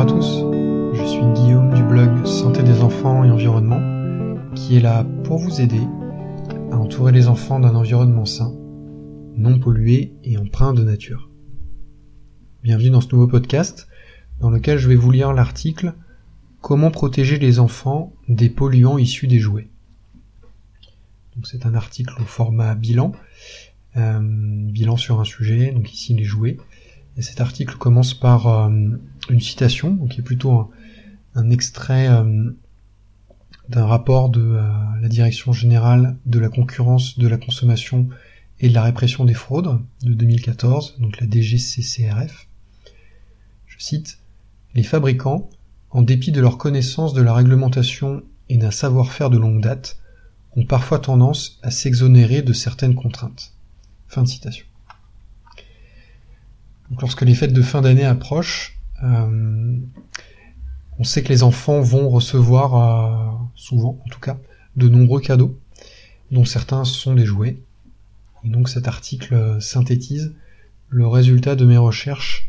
[0.00, 3.80] Bonjour à tous, je suis Guillaume du blog Santé des enfants et environnement
[4.54, 5.80] qui est là pour vous aider
[6.70, 8.54] à entourer les enfants d'un environnement sain,
[9.34, 11.28] non pollué et empreint de nature.
[12.62, 13.88] Bienvenue dans ce nouveau podcast
[14.38, 15.94] dans lequel je vais vous lire l'article
[16.60, 19.68] Comment protéger les enfants des polluants issus des jouets.
[21.42, 23.10] C'est un article au format bilan,
[23.96, 26.56] euh, bilan sur un sujet, donc ici les jouets.
[27.16, 28.70] Et cet article commence par euh,
[29.30, 30.70] une citation, qui est plutôt
[31.34, 32.50] un, extrait euh,
[33.68, 34.62] d'un rapport de euh,
[35.00, 38.08] la Direction générale de la concurrence, de la consommation
[38.60, 42.48] et de la répression des fraudes de 2014, donc la DGCCRF.
[43.66, 44.18] Je cite
[44.74, 45.48] Les fabricants,
[45.90, 49.98] en dépit de leur connaissance de la réglementation et d'un savoir-faire de longue date,
[50.56, 53.52] ont parfois tendance à s'exonérer de certaines contraintes.
[54.08, 54.66] Fin de citation.
[56.90, 59.76] Donc lorsque les fêtes de fin d'année approchent, euh,
[60.98, 64.38] on sait que les enfants vont recevoir, euh, souvent en tout cas,
[64.76, 65.58] de nombreux cadeaux,
[66.30, 67.58] dont certains sont des jouets.
[68.44, 70.34] Et donc cet article synthétise
[70.90, 72.48] le résultat de mes recherches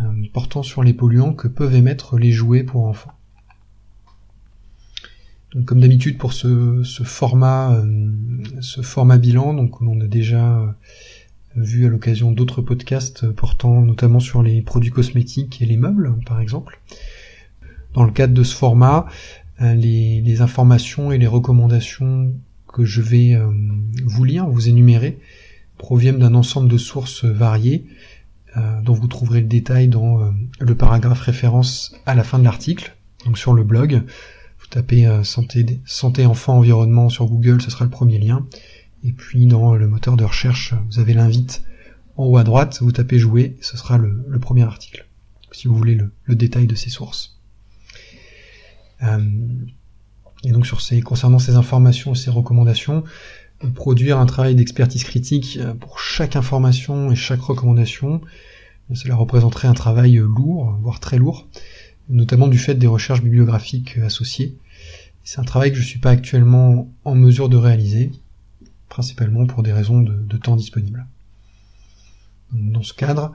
[0.00, 3.12] euh, portant sur les polluants que peuvent émettre les jouets pour enfants.
[5.52, 7.82] Donc, comme d'habitude pour ce, format,
[8.60, 10.76] ce format bilan, donc on a déjà
[11.56, 16.40] vu à l'occasion d'autres podcasts portant notamment sur les produits cosmétiques et les meubles, par
[16.40, 16.80] exemple.
[17.94, 19.06] Dans le cadre de ce format,
[19.62, 22.32] euh, les, informations et les recommandations
[22.66, 23.50] que je vais euh,
[24.04, 25.18] vous lire, vous énumérer,
[25.76, 27.84] proviennent d'un ensemble de sources variées,
[28.56, 32.96] euh, dont vous trouverez le détail dans le paragraphe référence à la fin de l'article,
[33.26, 34.02] donc sur le blog.
[34.60, 38.46] Vous tapez santé, santé enfant environnement sur Google, ce sera le premier lien.
[39.04, 41.62] Et puis dans le moteur de recherche, vous avez l'invite
[42.16, 45.06] en haut à droite, vous tapez jouer, ce sera le, premier article,
[45.52, 47.38] si vous voulez le, détail de ces sources.
[49.02, 49.18] Euh,
[50.44, 53.04] et donc sur ces, concernant ces informations et ces recommandations,
[53.74, 58.20] produire un travail d'expertise critique euh, pour chaque information et chaque recommandation,
[58.94, 61.48] cela représenterait un travail lourd, voire très lourd,
[62.08, 64.56] notamment du fait des recherches bibliographiques associées.
[65.22, 68.10] C'est un travail que je ne suis pas actuellement en mesure de réaliser,
[68.90, 71.06] principalement pour des raisons de, temps disponible.
[72.52, 73.32] Dans ce cadre,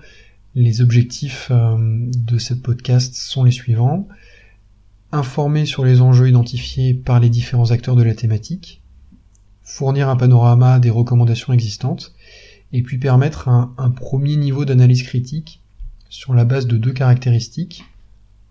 [0.53, 4.07] les objectifs euh, de cette podcast sont les suivants.
[5.11, 8.83] Informer sur les enjeux identifiés par les différents acteurs de la thématique,
[9.63, 12.13] fournir un panorama des recommandations existantes,
[12.73, 15.61] et puis permettre un, un premier niveau d'analyse critique
[16.09, 17.85] sur la base de deux caractéristiques.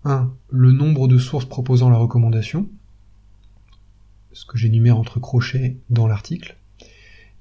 [0.03, 2.67] Un, Le nombre de sources proposant la recommandation,
[4.33, 6.57] ce que j'énumère entre crochets dans l'article,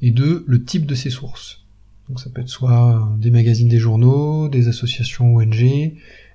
[0.04, 1.64] et deux, le type de ces sources.
[2.08, 5.94] Donc ça peut être soit des magazines des journaux, des associations ONG,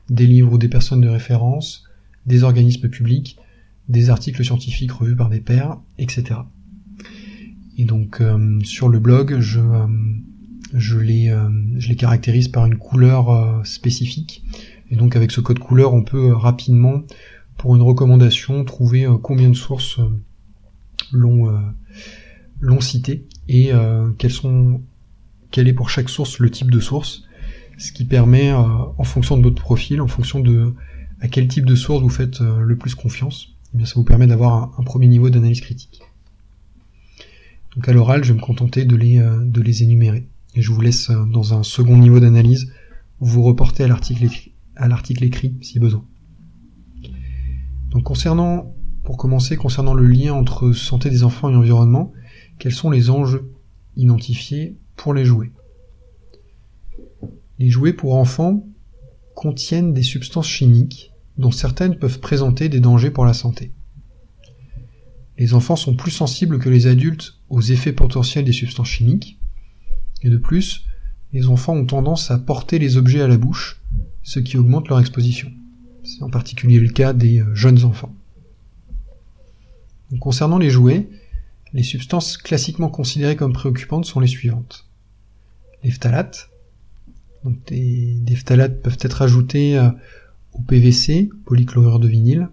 [0.09, 1.84] des livres ou des personnes de référence,
[2.25, 3.38] des organismes publics,
[3.88, 6.40] des articles scientifiques revus par des pairs, etc.
[7.78, 9.86] Et donc euh, sur le blog, je, euh,
[10.74, 14.44] euh, je les caractérise par une couleur spécifique.
[14.90, 17.03] Et donc avec ce code couleur, on peut rapidement,
[17.57, 20.00] pour une recommandation, trouver combien de sources
[21.12, 21.51] l'ont
[22.59, 24.79] l'ont cité et euh, sont
[25.51, 27.23] quel est pour chaque source le type de source,
[27.79, 30.73] ce qui permet, euh, en fonction de votre profil, en fonction de
[31.19, 34.03] à quel type de source vous faites euh, le plus confiance, eh bien ça vous
[34.03, 35.99] permet d'avoir un, premier niveau d'analyse critique.
[37.75, 40.27] Donc à l'oral, je vais me contenter de les, de les énumérer.
[40.55, 42.71] Et je vous laisse dans un second niveau d'analyse
[43.19, 44.27] vous reporter à l'article
[44.75, 46.03] à l'article écrit si besoin.
[47.91, 48.73] Donc concernant,
[49.03, 52.11] pour commencer, concernant le lien entre santé des enfants et environnement,
[52.59, 53.51] quels sont les enjeux
[53.95, 55.51] identifiés pour les jouets?
[57.57, 58.65] Les jouets pour enfants
[59.35, 63.71] contiennent des substances chimiques dont certaines peuvent présenter des dangers pour la santé.
[65.37, 69.39] Les enfants sont plus sensibles que les adultes aux effets potentiels des substances chimiques,
[70.21, 70.85] et de plus,
[71.31, 73.81] les enfants ont tendance à porter les objets à la bouche,
[74.23, 75.50] ce qui augmente leur exposition.
[76.03, 78.13] C'est en particulier le cas des euh, jeunes enfants.
[80.19, 81.07] concernant les jouets,
[81.74, 84.88] les substances classiquement considérées comme préoccupantes sont les suivantes.
[85.83, 86.50] Les phtalates.
[87.44, 89.89] Donc des, phtalates peuvent être ajoutés euh,
[90.54, 92.50] au PVC, polychlorure de vinyle,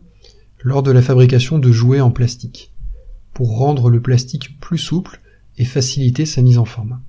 [0.63, 2.73] lors de la fabrication de jouets en plastique,
[3.33, 5.21] pour rendre le plastique plus souple
[5.59, 7.01] et faciliter sa mise en forme.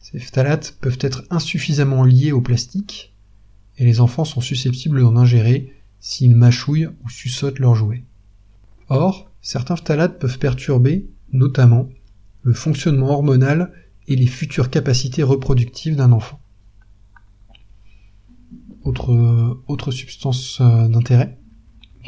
[0.00, 3.12] Ces phtalates peuvent être insuffisamment liés au plastique,
[3.78, 8.04] et les enfants sont susceptibles d'en ingérer s'ils mâchouillent ou suçotent leurs jouets.
[8.88, 11.88] Or, certains phtalates peuvent perturber, notamment,
[12.42, 13.72] le fonctionnement hormonal
[14.08, 16.40] et les futures capacités reproductives d'un enfant.
[18.84, 21.38] Autre, autre substance euh, d'intérêt,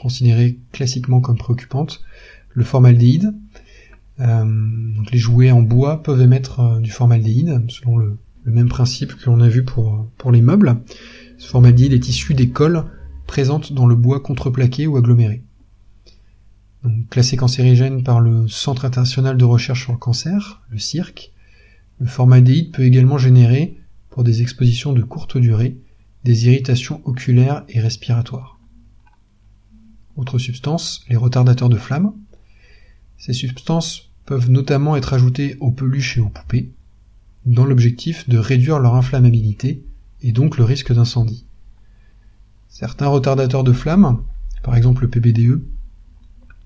[0.01, 2.03] considérée classiquement comme préoccupante,
[2.51, 3.35] le formaldéhyde.
[4.21, 4.45] Euh,
[5.13, 9.41] les jouets en bois peuvent émettre euh, du formaldéhyde, selon le, même principe que l'on
[9.41, 10.81] a vu pour, les meubles.
[11.37, 12.85] Ce formaldéhyde est issu des colles
[13.27, 15.43] présentes dans le bois contreplaqué ou aggloméré.
[17.11, 21.33] Classé cancérigène par le Centre international de recherche sur le cancer, le CIRC,
[21.99, 23.79] le formaldéhyde peut également générer,
[24.11, 25.77] pour des expositions de courte durée,
[26.25, 28.59] des irritations oculaires et respiratoires.
[30.17, 32.13] Autre substance, les retardateurs de flamme.
[33.17, 36.73] Ces substances peuvent notamment être ajoutées aux peluches et aux poupées,
[37.47, 39.85] dans l'objectif de réduire leur inflammabilité
[40.21, 41.47] et donc le risque d'incendie.
[42.69, 44.23] Certains retardateurs de flamme,
[44.63, 45.63] par exemple le PBDE,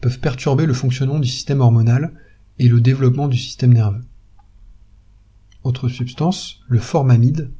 [0.02, 2.12] peuvent perturber le fonctionnement du système hormonal
[2.58, 4.04] et le développement du système nerveux.
[5.62, 7.50] Autre substance, le formamide.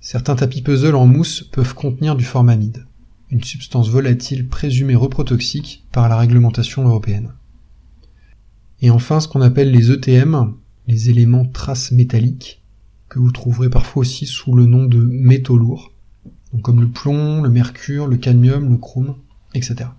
[0.00, 2.86] Certains tapis puzzle en mousse peuvent contenir du formamide,
[3.30, 7.34] une substance volatile présumée reprotoxique par la réglementation européenne.
[8.80, 10.54] Et enfin, ce qu'on appelle les ETM,
[10.86, 12.62] les éléments traces métalliques,
[13.10, 15.92] que vous trouverez parfois aussi sous le nom de métaux lourds,
[16.62, 19.16] comme le plomb, le mercure, le cadmium, le chrome,
[19.54, 19.90] etc.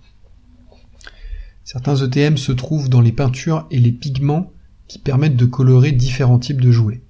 [1.72, 4.52] Certains ETM se trouvent dans les peintures et les pigments
[4.88, 7.04] qui permettent de colorer différents types de jouets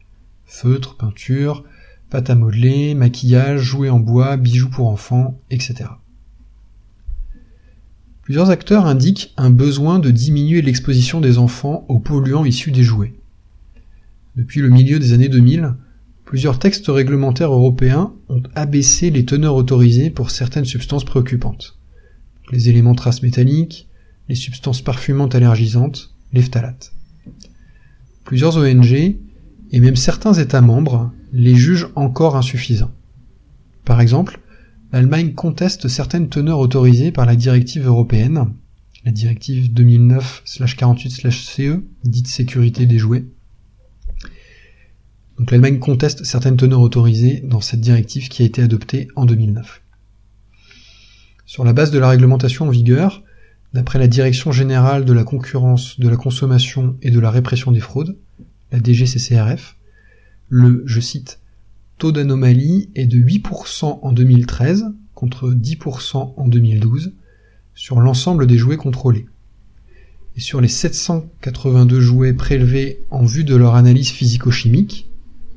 [0.46, 1.64] feutre, peinture,
[2.10, 5.92] pâte à modeler, maquillage, jouets en bois, bijoux pour enfants, etc.
[8.24, 13.14] Plusieurs acteurs indiquent un besoin de diminuer l'exposition des enfants aux polluants issus des jouets.
[14.36, 15.76] Depuis le milieu des années 2000,
[16.26, 21.78] plusieurs textes réglementaires européens ont abaissé les teneurs autorisées pour certaines substances préoccupantes.
[22.52, 23.89] Les éléments traces métalliques,
[24.30, 26.94] les substances parfumantes allergisantes, les phtalates.
[28.24, 28.94] Plusieurs ONG
[29.72, 32.92] et même certains États membres les jugent encore insuffisants.
[33.86, 34.40] Par exemple,
[34.92, 38.54] l'Allemagne conteste certaines teneurs autorisées par la directive européenne,
[39.04, 43.26] la directive 2009-48-CE, e, dite sécurité des jouets.
[45.38, 49.82] Donc l'Allemagne conteste certaines teneurs autorisées dans cette directive qui a été adoptée en 2009.
[51.46, 53.24] Sur la base de la réglementation en vigueur,
[53.74, 57.80] d'après la Direction générale de la concurrence, de la consommation et de la répression des
[57.80, 58.18] fraudes,
[58.72, 59.78] la DGCCRF,
[60.50, 61.40] le, je cite,
[61.98, 67.14] taux d'anomalie est de 8% en 2013 contre 10% en 2012
[67.76, 69.28] sur l'ensemble des jouets contrôlés.
[70.36, 75.10] Et sur les 782 jouets prélevés en vue de leur analyse physico-chimique,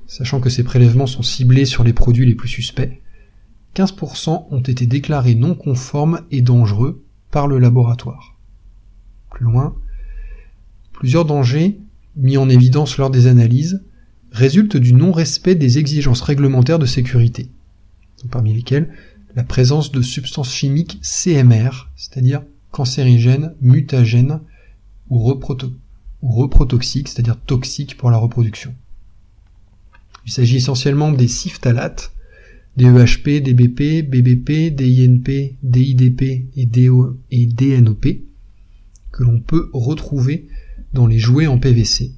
[0.06, 3.00] sachant que ces prélèvements sont ciblés sur les produits les plus suspects,
[3.74, 8.36] 15% ont été déclarés non conformes et dangereux par le laboratoire.
[9.30, 9.74] Plus loin,
[10.92, 11.80] plusieurs dangers
[12.14, 13.82] mis en évidence lors des analyses,
[14.30, 17.50] résulte du non-respect des exigences réglementaires de sécurité,
[18.30, 18.92] parmi lesquelles
[19.34, 24.40] la présence de substances chimiques CMR, c'est-à-dire cancérigènes, mutagènes
[25.08, 25.18] ou,
[26.22, 28.74] reprotoxiques, c'est-à-dire toxiques pour la reproduction.
[30.26, 32.11] Il s'agit essentiellement des ciftalates,
[32.76, 38.06] des EHP, des BP, BBP, des INP, des IDP et, DNOP,
[39.10, 40.48] que l'on peut retrouver
[40.94, 42.12] dans les jouets en PVC,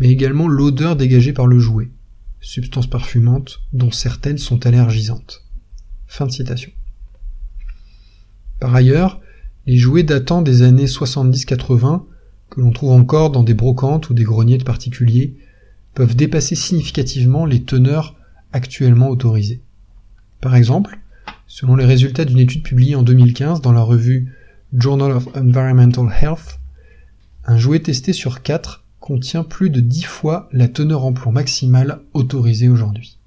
[0.00, 1.90] mais également l'odeur dégagée par le jouet,
[2.40, 5.44] substance parfumante dont certaines sont allergisantes.
[6.06, 6.72] Fin citation.
[8.58, 9.20] Par ailleurs,
[9.66, 12.04] les jouets datant des années 70-80,
[12.50, 15.36] que l'on trouve encore dans des brocantes ou des greniers de particuliers,
[15.94, 18.16] peuvent dépasser significativement les teneurs
[18.52, 19.62] actuellement autorisées.
[20.40, 20.98] Par exemple,
[21.46, 24.32] selon les résultats d'une étude publiée en 2015 dans la revue
[24.72, 26.60] Journal of Environmental Health,
[27.44, 32.00] un jouet testé sur 4 contient plus de 10 fois la teneur en plomb maximale
[32.14, 33.18] autorisée aujourd'hui.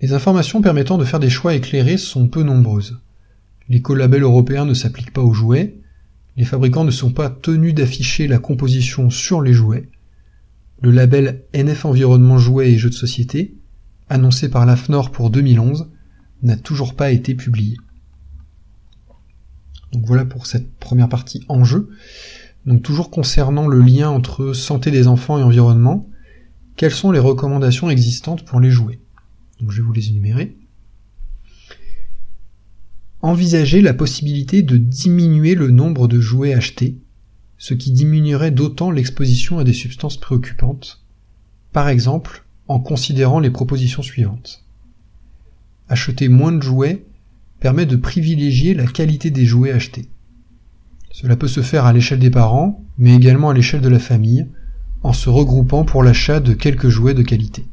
[0.00, 3.00] Les informations permettant de faire des choix éclairés sont peu nombreuses.
[3.68, 5.78] L'écolabel européen ne s'applique pas aux jouets,
[6.36, 9.88] les fabricants ne sont pas tenus d'afficher la composition sur les jouets,
[10.80, 13.54] le label NF Environnement Jouets et Jeux de Société,
[14.08, 15.88] annoncé par l'AFNOR pour 2011,
[16.42, 17.76] n'a toujours pas été publié.
[19.92, 21.90] Donc voilà pour cette première partie en jeu.
[22.66, 26.08] Donc toujours concernant le lien entre santé des enfants et environnement,
[26.76, 29.00] quelles sont les recommandations existantes pour les jouets
[29.60, 30.56] Donc je vais vous les énumérer.
[33.20, 36.98] Envisager la possibilité de diminuer le nombre de jouets achetés,
[37.56, 41.04] ce qui diminuerait d'autant l'exposition à des substances préoccupantes,
[41.72, 44.64] par exemple en considérant les propositions suivantes.
[45.88, 47.04] Acheter moins de jouets
[47.60, 50.08] permet de privilégier la qualité des jouets achetés.
[51.10, 54.46] Cela peut se faire à l'échelle des parents, mais également à l'échelle de la famille,
[55.02, 57.64] en se regroupant pour l'achat de quelques jouets de qualité.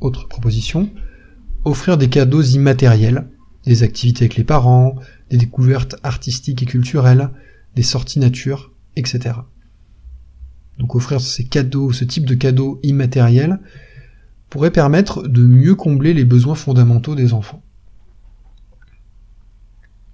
[0.00, 0.88] Autre proposition,
[1.64, 3.28] offrir des cadeaux immatériels,
[3.64, 4.94] des activités avec les parents,
[5.30, 7.30] des découvertes artistiques et culturelles,
[7.74, 9.34] des sorties nature, etc.
[10.78, 13.58] Donc offrir ces cadeaux, ce type de cadeaux immatériels
[14.48, 17.62] pourrait permettre de mieux combler les besoins fondamentaux des enfants.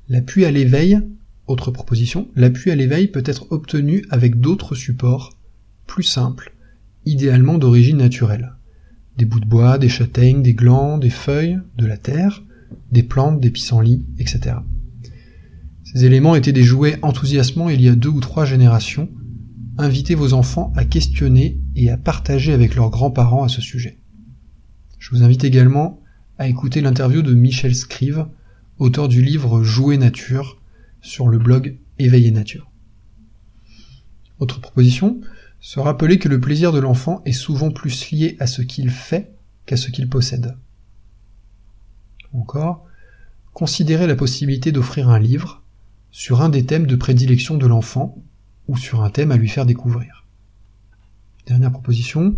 [0.09, 1.01] L'appui à l'éveil,
[1.47, 5.31] autre proposition, l'appui à l'éveil peut être obtenu avec d'autres supports
[5.87, 6.55] plus simples,
[7.07, 8.53] idéalement d'origine naturelle.
[9.17, 12.43] Des bouts de bois, des châtaignes, des glands, des feuilles, de la terre,
[12.91, 14.57] des plantes, des pissenlits, etc.
[15.85, 19.09] Ces éléments étaient des jouets enthousiasmants il y a deux ou trois générations.
[19.77, 23.99] Invitez vos enfants à questionner et à partager avec leurs grands-parents à ce sujet.
[25.01, 26.01] Je vous invite également
[26.39, 28.27] à écouter l'interview de Michel Scrive,
[28.79, 30.61] auteur du livre Jouer nature,
[31.01, 32.71] sur le blog Éveiller nature.
[34.39, 35.21] Autre proposition,
[35.61, 39.35] se rappeler que le plaisir de l'enfant est souvent plus lié à ce qu'il fait
[39.67, 40.57] qu'à ce qu'il possède.
[42.33, 42.85] Encore,
[43.53, 45.63] considérer la possibilité d'offrir un livre
[46.11, 48.23] sur un des thèmes de prédilection de l'enfant
[48.69, 50.25] ou sur un thème à lui faire découvrir.
[51.47, 52.37] Dernière proposition,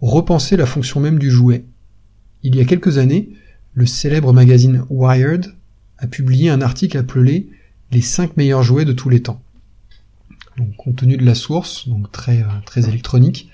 [0.00, 1.64] repenser la fonction même du jouet.
[2.42, 3.30] Il y a quelques années,
[3.74, 5.54] le célèbre magazine Wired
[5.98, 7.48] a publié un article appelé
[7.92, 9.42] Les 5 meilleurs jouets de tous les temps.
[10.56, 13.50] Donc, compte tenu de la source, donc très, très électronique,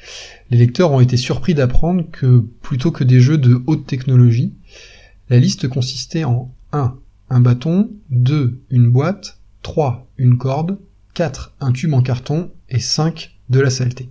[0.50, 4.54] les lecteurs ont été surpris d'apprendre que plutôt que des jeux de haute technologie,
[5.28, 6.96] la liste consistait en 1.
[7.30, 8.60] Un bâton, 2.
[8.70, 10.08] Une boîte, 3.
[10.16, 10.78] Une corde,
[11.16, 11.54] 4.
[11.60, 13.38] Un tube en carton et 5.
[13.48, 14.10] De la saleté.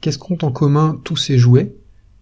[0.00, 1.74] Qu'est-ce qu'ont en commun tous ces jouets?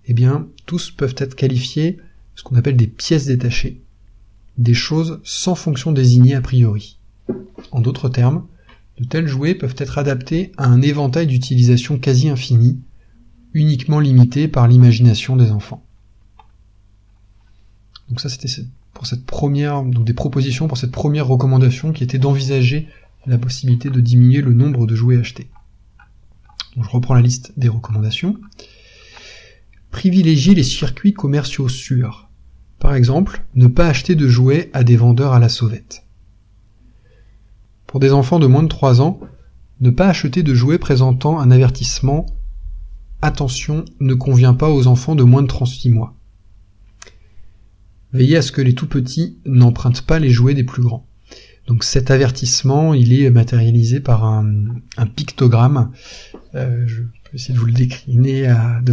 [0.07, 1.99] Eh bien, tous peuvent être qualifiés
[2.37, 3.83] ce qu'on appelle des pièces détachées,
[4.57, 6.97] des choses sans fonction désignée a priori.
[7.71, 8.47] En d'autres termes,
[8.99, 12.79] de tels jouets peuvent être adaptés à un éventail d'utilisation quasi infini,
[13.53, 15.85] uniquement limité par l'imagination des enfants.
[18.09, 18.49] Donc ça c'était
[18.95, 22.89] pour cette première, donc des propositions pour cette première recommandation qui était d'envisager
[23.27, 25.51] la possibilité de diminuer le nombre de jouets achetés.
[26.77, 28.37] Je reprends la liste des recommandations.
[29.91, 32.29] Privilégier les circuits commerciaux sûrs.
[32.79, 36.05] Par exemple, ne pas acheter de jouets à des vendeurs à la sauvette.
[37.87, 39.21] Pour des enfants de moins de 3 ans,
[39.81, 42.27] ne pas acheter de jouets présentant un avertissement
[43.23, 46.15] Attention ne convient pas aux enfants de moins de 36 mois.
[48.15, 51.07] Veillez à ce que les tout petits n'empruntent pas les jouets des plus grands.
[51.71, 54.73] Donc cet avertissement, il est matérialisé par un,
[55.15, 55.93] pictogramme.
[56.57, 57.67] Euh, je peux essayer de vous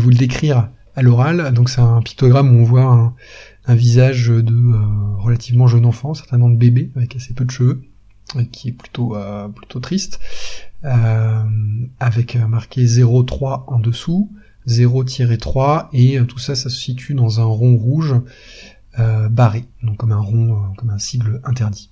[0.10, 1.52] le décrire à l'oral.
[1.56, 3.16] Donc c'est un pictogramme où on voit
[3.66, 7.82] un, visage de euh, relativement jeune enfant, certainement de bébé, avec assez peu de cheveux,
[8.52, 10.20] qui est plutôt euh, plutôt triste,
[10.84, 14.32] avec marqué 0,3 en dessous,
[14.68, 18.14] 0-3 et tout ça, ça se situe dans un rond rouge
[19.32, 21.90] barré, donc comme un rond, comme un cible interdit.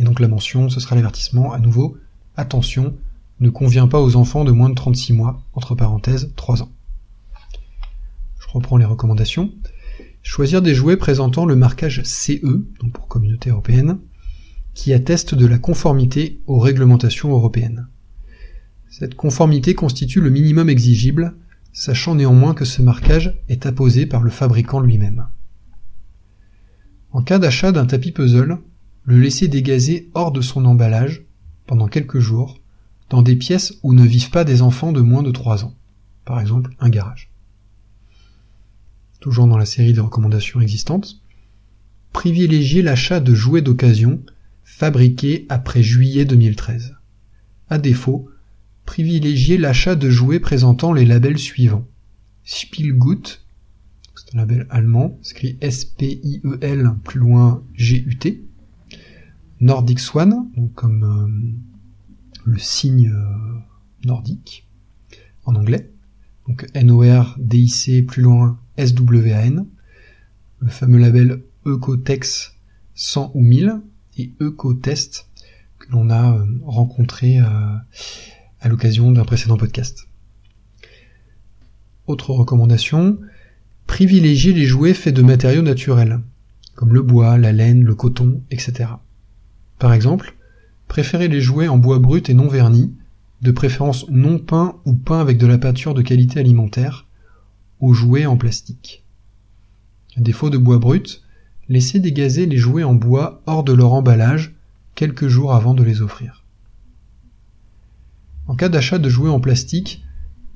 [0.00, 1.98] Et donc la mention, ce sera l'avertissement, à nouveau,
[2.34, 2.96] attention,
[3.38, 6.72] ne convient pas aux enfants de moins de 36 mois, entre parenthèses, 3 ans.
[8.38, 9.52] Je reprends les recommandations.
[10.22, 13.98] Choisir des jouets présentant le marquage CE, donc pour Communauté Européenne,
[14.72, 17.86] qui atteste de la conformité aux réglementations européennes.
[18.88, 21.34] Cette conformité constitue le minimum exigible,
[21.74, 25.26] sachant néanmoins que ce marquage est apposé par le fabricant lui-même.
[27.10, 28.60] En cas d'achat d'un tapis puzzle,
[29.10, 31.24] le laisser dégazer hors de son emballage,
[31.66, 32.60] pendant quelques jours,
[33.08, 35.74] dans des pièces où ne vivent pas des enfants de moins de 3 ans,
[36.24, 37.28] par exemple un garage.
[39.18, 41.20] Toujours dans la série des recommandations existantes,
[42.12, 44.22] privilégier l'achat de jouets d'occasion
[44.62, 46.94] fabriqués après juillet 2013.
[47.68, 48.30] À défaut,
[48.86, 51.86] privilégier l'achat de jouets présentant les labels suivants.
[52.44, 53.40] Spielgut,
[54.14, 58.44] c'est un label allemand, écrit S-P-I-E-L, plus loin G-U-T.
[59.60, 63.58] Nordic Swan, donc comme euh, le signe euh,
[64.06, 64.66] nordique,
[65.44, 65.90] en anglais.
[66.48, 69.66] Donc N-O-R-D-I-C, plus loin S-W-A-N.
[70.60, 72.54] Le fameux label Ecotex
[72.94, 73.80] 100 ou 1000
[74.16, 75.28] et Ecotest
[75.78, 80.06] que l'on a euh, rencontré à l'occasion d'un précédent podcast.
[82.06, 83.18] Autre recommandation,
[83.86, 86.20] privilégier les jouets faits de matériaux naturels,
[86.74, 88.88] comme le bois, la laine, le coton, etc.
[89.80, 90.36] Par exemple,
[90.88, 92.92] préférez les jouets en bois brut et non verni,
[93.40, 97.06] de préférence non peint ou peint avec de la peinture de qualité alimentaire,
[97.80, 99.02] aux jouets en plastique.
[100.18, 101.22] À défaut de bois brut,
[101.70, 104.54] laissez dégazer les jouets en bois hors de leur emballage
[104.94, 106.44] quelques jours avant de les offrir.
[108.48, 110.02] En cas d'achat de jouets en plastique,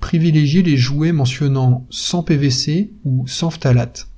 [0.01, 4.09] privilégiez les jouets mentionnant sans PVC ou sans phtalate,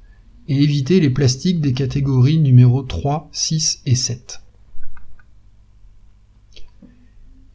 [0.49, 4.41] et éviter les plastiques des catégories numéro 3, 6 et 7.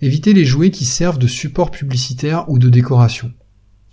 [0.02, 3.32] Évitez les jouets qui servent de support publicitaire ou de décoration.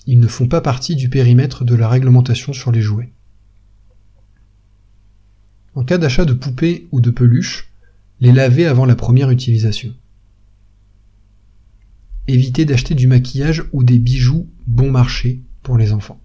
[0.06, 3.12] Ils ne font pas partie du périmètre de la réglementation sur les jouets.
[5.74, 7.70] En cas d'achat de poupées ou de peluches,
[8.20, 9.94] les laver avant la première utilisation.
[12.26, 16.20] Évitez d'acheter du maquillage ou des bijoux bon marché pour les enfants.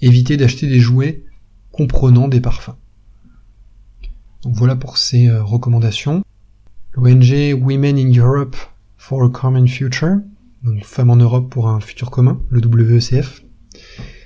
[0.00, 1.24] Évitez d'acheter des jouets
[1.70, 2.76] comprenant des parfums.
[4.44, 6.22] Voilà pour ces euh, recommandations.
[6.96, 8.56] L'ONG Women in Europe
[8.96, 10.20] for a Common Future,
[10.64, 13.44] donc Femmes en Europe pour un futur commun, le WECF.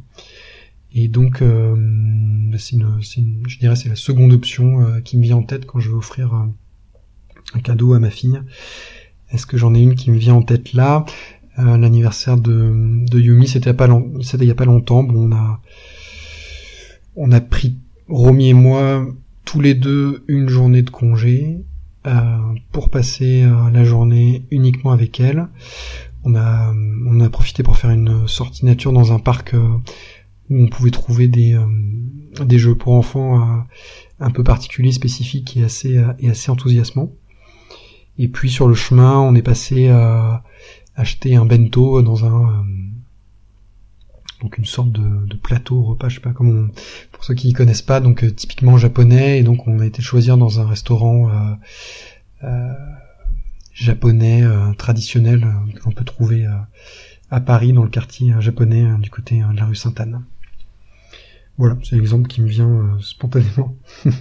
[0.93, 1.77] Et donc, euh,
[2.59, 5.81] c'est une, je dirais, c'est la seconde option euh, qui me vient en tête quand
[5.81, 6.53] je veux offrir un,
[7.63, 8.41] cadeau à ma fille.
[9.31, 11.05] Est-ce que j'en ai une qui me vient en tête là?
[11.59, 15.03] Euh, L'anniversaire de, de Yumi, c'était il y a pas longtemps.
[15.03, 15.61] Bon, on a,
[17.17, 17.77] on a pris
[18.09, 19.07] Romy et moi
[19.51, 21.65] tous les deux une journée de congé
[22.71, 25.49] pour passer la journée uniquement avec elle.
[26.25, 26.73] On a,
[27.07, 29.55] on a profité pour faire une sortie nature dans un parc
[30.51, 33.61] où on pouvait trouver des, euh, des jeux pour enfants euh,
[34.21, 37.13] un peu particuliers, spécifiques et assez, euh, et assez enthousiasmants.
[38.19, 40.43] Et puis sur le chemin, on est passé à
[40.97, 42.65] acheter un bento dans un
[44.41, 46.69] donc une sorte de, plateau repas, je sais pas comment.
[47.13, 50.37] pour ceux qui ne connaissent pas, donc typiquement japonais, et donc on a été choisir
[50.37, 51.31] dans un restaurant
[52.45, 52.73] euh,
[53.75, 54.45] japonais
[54.77, 56.47] traditionnel que l'on peut trouver
[57.31, 60.23] à Paris dans le quartier japonais du côté de la rue Sainte-Anne.
[61.59, 63.77] Voilà, c'est l'exemple qui me vient euh, spontanément.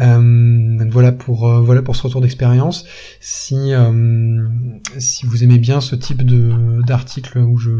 [0.00, 2.84] Euh, voilà pour euh, voilà pour ce retour d'expérience.
[3.20, 3.70] Si
[4.98, 7.70] si vous aimez bien ce type de d'article où je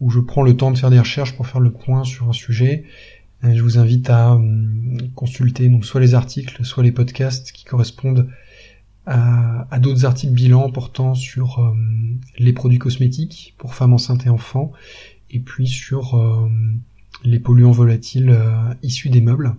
[0.00, 2.32] où je prends le temps de faire des recherches pour faire le point sur un
[2.32, 2.84] sujet,
[3.42, 4.40] je vous invite à
[5.14, 8.30] consulter donc soit les articles, soit les podcasts qui correspondent
[9.04, 11.74] à, d'autres articles bilan portant sur
[12.38, 14.72] les produits cosmétiques pour femmes enceintes et enfants,
[15.30, 16.18] et puis sur
[17.24, 19.54] les polluants volatiles euh, issus des meubles.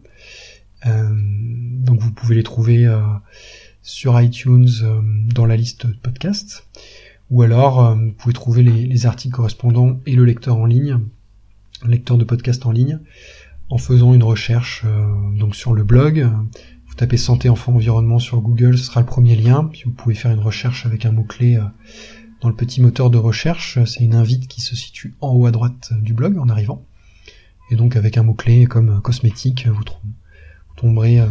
[0.85, 3.01] Euh, donc vous pouvez les trouver euh,
[3.81, 4.69] sur iTunes
[5.33, 6.67] dans la liste de podcasts,
[7.31, 10.99] ou alors vous pouvez trouver les, articles correspondants et le lecteur en ligne,
[11.83, 12.99] le lecteur de podcast en ligne,
[13.69, 14.85] en faisant une recherche
[15.37, 16.29] donc sur le blog.
[16.87, 19.69] Vous tapez santé enfant environnement sur Google, ce sera le premier lien.
[19.71, 21.59] Puis vous pouvez faire une recherche avec un mot clé
[22.41, 23.79] dans le petit moteur de recherche.
[23.85, 26.85] C'est une invite qui se situe en haut à droite du blog en arrivant.
[27.71, 29.83] Et donc avec un mot-clé comme euh, cosmétique, vous,
[30.75, 31.29] tomberez, euh,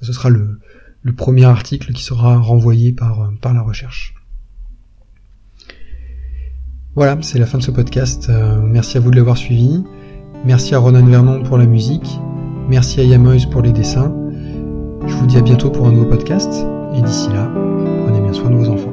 [0.00, 0.58] ce sera le,
[1.16, 4.14] premier article qui sera renvoyé par, euh, par la recherche.
[7.00, 8.30] Voilà, c'est la fin de ce podcast.
[8.62, 9.82] merci à vous de l'avoir suivi.
[10.44, 12.20] Merci à Ronan Vernon pour la musique.
[12.68, 14.14] Merci à Yamoise pour les dessins.
[15.06, 16.52] Je vous dis à bientôt pour un nouveau podcast.
[16.94, 17.50] Et d'ici là,
[18.04, 18.92] prenez bien soin de vos enfants.